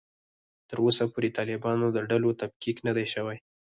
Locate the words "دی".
2.97-3.05